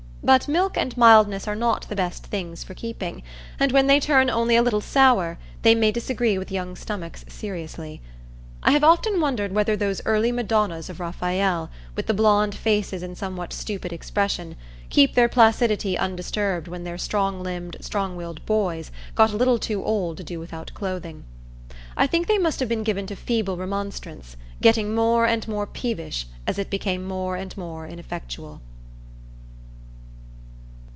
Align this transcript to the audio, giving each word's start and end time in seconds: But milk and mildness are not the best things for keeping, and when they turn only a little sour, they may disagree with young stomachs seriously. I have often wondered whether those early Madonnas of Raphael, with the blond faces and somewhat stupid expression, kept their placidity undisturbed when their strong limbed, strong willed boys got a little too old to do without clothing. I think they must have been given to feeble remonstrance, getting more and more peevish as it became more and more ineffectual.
But 0.23 0.47
milk 0.47 0.77
and 0.77 0.95
mildness 0.95 1.47
are 1.47 1.55
not 1.55 1.89
the 1.89 1.95
best 1.95 2.27
things 2.27 2.63
for 2.63 2.75
keeping, 2.75 3.23
and 3.59 3.71
when 3.71 3.87
they 3.87 3.99
turn 3.99 4.29
only 4.29 4.55
a 4.55 4.61
little 4.61 4.79
sour, 4.79 5.39
they 5.63 5.73
may 5.73 5.91
disagree 5.91 6.37
with 6.37 6.51
young 6.51 6.75
stomachs 6.75 7.25
seriously. 7.27 8.01
I 8.61 8.69
have 8.69 8.83
often 8.83 9.19
wondered 9.19 9.51
whether 9.51 9.75
those 9.75 9.99
early 10.05 10.31
Madonnas 10.31 10.91
of 10.91 10.99
Raphael, 10.99 11.71
with 11.95 12.05
the 12.05 12.13
blond 12.13 12.53
faces 12.53 13.01
and 13.01 13.17
somewhat 13.17 13.51
stupid 13.51 13.91
expression, 13.91 14.55
kept 14.91 15.15
their 15.15 15.27
placidity 15.27 15.97
undisturbed 15.97 16.67
when 16.67 16.83
their 16.83 16.99
strong 16.99 17.41
limbed, 17.41 17.77
strong 17.81 18.15
willed 18.15 18.45
boys 18.45 18.91
got 19.15 19.33
a 19.33 19.37
little 19.37 19.57
too 19.57 19.83
old 19.83 20.17
to 20.17 20.23
do 20.23 20.39
without 20.39 20.71
clothing. 20.75 21.23
I 21.97 22.05
think 22.05 22.27
they 22.27 22.37
must 22.37 22.59
have 22.59 22.69
been 22.69 22.83
given 22.83 23.07
to 23.07 23.15
feeble 23.15 23.57
remonstrance, 23.57 24.37
getting 24.61 24.93
more 24.93 25.25
and 25.25 25.47
more 25.47 25.65
peevish 25.65 26.27
as 26.45 26.59
it 26.59 26.69
became 26.69 27.03
more 27.05 27.35
and 27.35 27.57
more 27.57 27.87
ineffectual. 27.87 28.61